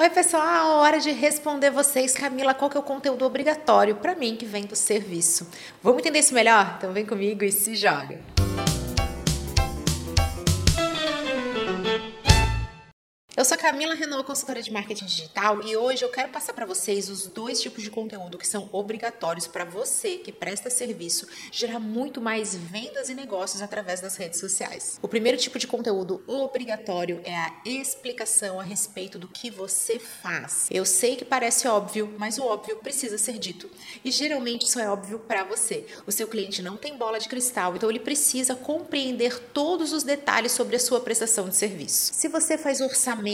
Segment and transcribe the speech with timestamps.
[0.00, 2.14] Oi, pessoal, hora de responder vocês.
[2.14, 5.46] Camila, qual que é o conteúdo obrigatório para mim que vem do serviço?
[5.82, 6.76] Vamos entender isso melhor?
[6.78, 8.18] Então vem comigo e se joga.
[13.40, 17.08] Eu sou Camila Renault, consultora de marketing digital, e hoje eu quero passar para vocês
[17.08, 22.20] os dois tipos de conteúdo que são obrigatórios para você que presta serviço gerar muito
[22.20, 24.98] mais vendas e negócios através das redes sociais.
[25.00, 30.68] O primeiro tipo de conteúdo obrigatório é a explicação a respeito do que você faz.
[30.70, 33.70] Eu sei que parece óbvio, mas o óbvio precisa ser dito.
[34.04, 35.86] E geralmente isso é óbvio para você.
[36.06, 40.52] O seu cliente não tem bola de cristal, então ele precisa compreender todos os detalhes
[40.52, 42.12] sobre a sua prestação de serviço.
[42.12, 43.29] Se você faz orçamento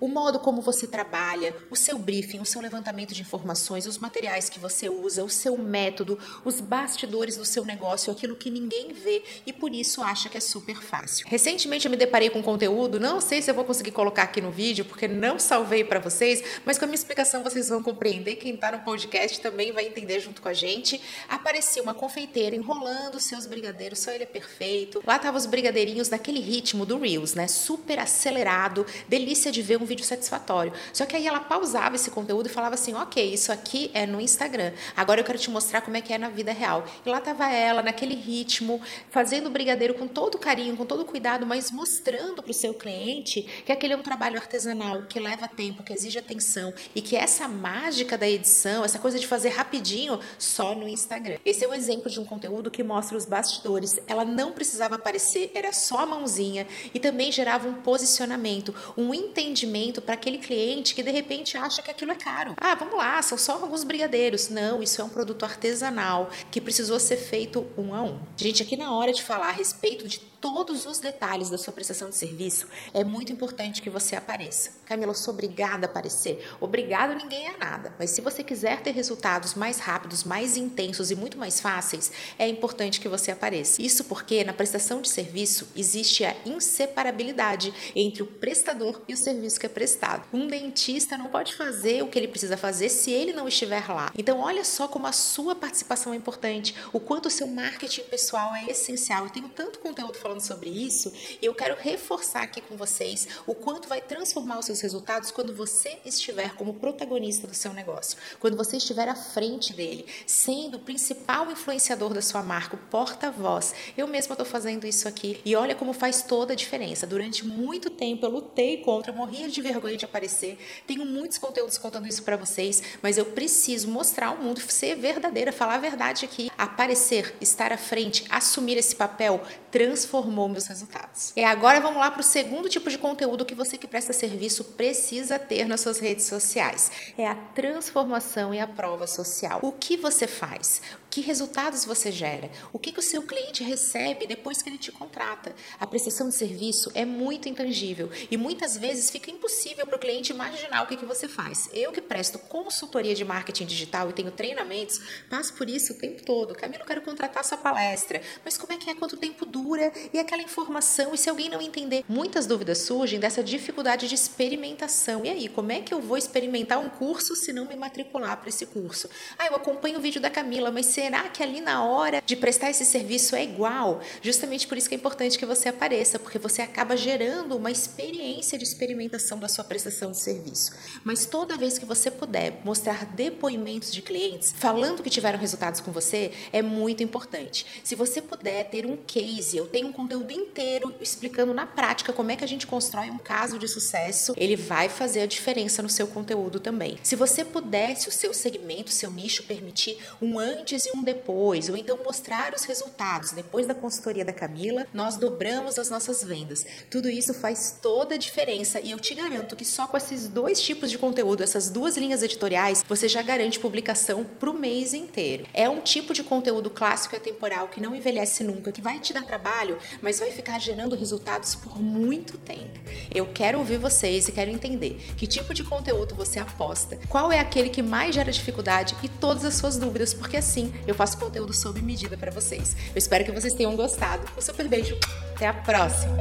[0.00, 4.48] o modo como você trabalha, o seu briefing, o seu levantamento de informações, os materiais
[4.48, 9.22] que você usa, o seu método, os bastidores do seu negócio, aquilo que ninguém vê
[9.46, 11.26] e por isso acha que é super fácil.
[11.28, 14.50] Recentemente eu me deparei com conteúdo, não sei se eu vou conseguir colocar aqui no
[14.50, 18.36] vídeo porque não salvei para vocês, mas com a minha explicação vocês vão compreender.
[18.36, 21.00] Quem está no podcast também vai entender junto com a gente.
[21.28, 25.02] Aparecia uma confeiteira enrolando seus brigadeiros, só ele é perfeito.
[25.06, 27.48] Lá estavam os brigadeirinhos naquele ritmo do Reels, né?
[27.48, 30.72] Super acelerado, delícia delícia de ver um vídeo satisfatório.
[30.92, 34.20] Só que aí ela pausava esse conteúdo e falava assim: ok, isso aqui é no
[34.20, 34.72] Instagram.
[34.94, 36.84] Agora eu quero te mostrar como é que é na vida real.
[37.04, 41.46] E lá estava ela, naquele ritmo, fazendo o brigadeiro com todo carinho, com todo cuidado,
[41.46, 45.82] mas mostrando para o seu cliente que aquele é um trabalho artesanal, que leva tempo,
[45.82, 50.74] que exige atenção e que essa mágica da edição, essa coisa de fazer rapidinho, só
[50.74, 51.38] no Instagram.
[51.44, 53.98] Esse é um exemplo de um conteúdo que mostra os bastidores.
[54.06, 60.00] Ela não precisava aparecer, era só a mãozinha e também gerava um posicionamento, um entendimento
[60.00, 62.54] para aquele cliente que de repente acha que aquilo é caro.
[62.56, 64.48] Ah, vamos lá, são só alguns brigadeiros.
[64.48, 68.18] Não, isso é um produto artesanal que precisou ser feito um a um.
[68.36, 72.10] Gente, aqui na hora de falar a respeito de todos os detalhes da sua prestação
[72.10, 74.72] de serviço, é muito importante que você apareça.
[74.84, 76.44] Camila, eu sou obrigada a aparecer.
[76.60, 81.14] Obrigado ninguém é nada, mas se você quiser ter resultados mais rápidos, mais intensos e
[81.14, 83.80] muito mais fáceis, é importante que você apareça.
[83.80, 89.60] Isso porque na prestação de serviço existe a inseparabilidade entre o prestador e o serviço
[89.60, 90.26] que é prestado.
[90.32, 94.10] Um dentista não pode fazer o que ele precisa fazer se ele não estiver lá.
[94.18, 98.52] Então, olha só como a sua participação é importante, o quanto o seu marketing pessoal
[98.56, 99.24] é essencial.
[99.24, 101.12] Eu tenho tanto conteúdo falando falando sobre isso,
[101.42, 105.98] eu quero reforçar aqui com vocês o quanto vai transformar os seus resultados quando você
[106.06, 111.50] estiver como protagonista do seu negócio, quando você estiver à frente dele, sendo o principal
[111.50, 113.74] influenciador da sua marca, o porta-voz.
[113.96, 117.06] Eu mesma estou fazendo isso aqui e olha como faz toda a diferença.
[117.06, 120.58] Durante muito tempo eu lutei contra, morria de vergonha de aparecer.
[120.86, 125.52] Tenho muitos conteúdos contando isso para vocês, mas eu preciso mostrar ao mundo, ser verdadeira,
[125.52, 131.32] falar a verdade aqui, aparecer, estar à frente, assumir esse papel, transformar transformou meus resultados.
[131.36, 134.64] E agora vamos lá para o segundo tipo de conteúdo que você que presta serviço
[134.64, 136.90] precisa ter nas suas redes sociais.
[137.18, 139.60] É a transformação e a prova social.
[139.62, 140.80] O que você faz?
[141.12, 142.50] Que resultados você gera?
[142.72, 145.54] O que, que o seu cliente recebe depois que ele te contrata?
[145.78, 150.32] A prestação de serviço é muito intangível e muitas vezes fica impossível para o cliente
[150.32, 151.68] imaginar o que, que você faz.
[151.74, 156.24] Eu que presto consultoria de marketing digital e tenho treinamentos, passo por isso o tempo
[156.24, 156.54] todo.
[156.54, 158.94] Camilo, quero contratar sua palestra, mas como é que é?
[158.94, 159.92] Quanto tempo dura?
[160.14, 161.12] E aquela informação?
[161.12, 162.06] E se alguém não entender?
[162.08, 165.26] Muitas dúvidas surgem dessa dificuldade de experimentação.
[165.26, 168.48] E aí, como é que eu vou experimentar um curso se não me matricular para
[168.48, 169.10] esse curso?
[169.38, 172.36] Ah, eu acompanho o vídeo da Camila, mas se será que ali na hora de
[172.36, 174.00] prestar esse serviço é igual?
[174.20, 178.56] Justamente por isso que é importante que você apareça, porque você acaba gerando uma experiência
[178.56, 180.70] de experimentação da sua prestação de serviço.
[181.02, 185.90] Mas toda vez que você puder mostrar depoimentos de clientes falando que tiveram resultados com
[185.90, 187.66] você, é muito importante.
[187.82, 192.30] Se você puder ter um case, eu tenho um conteúdo inteiro explicando na prática como
[192.30, 195.88] é que a gente constrói um caso de sucesso, ele vai fazer a diferença no
[195.88, 196.96] seu conteúdo também.
[197.02, 201.76] Se você puder, se o seu segmento, seu nicho permitir um antes um depois, ou
[201.76, 203.32] então mostrar os resultados.
[203.32, 206.64] Depois da consultoria da Camila, nós dobramos as nossas vendas.
[206.90, 210.60] Tudo isso faz toda a diferença e eu te garanto que só com esses dois
[210.60, 215.46] tipos de conteúdo, essas duas linhas editoriais, você já garante publicação para o mês inteiro.
[215.52, 219.12] É um tipo de conteúdo clássico e atemporal que não envelhece nunca, que vai te
[219.12, 222.80] dar trabalho, mas vai ficar gerando resultados por muito tempo.
[223.14, 227.38] Eu quero ouvir vocês e quero entender que tipo de conteúdo você aposta, qual é
[227.38, 231.52] aquele que mais gera dificuldade e todas as suas dúvidas, porque assim eu faço conteúdo
[231.52, 232.76] sob medida para vocês.
[232.94, 234.26] Eu espero que vocês tenham gostado.
[234.36, 234.96] Um super beijo.
[235.34, 236.16] Até a próxima.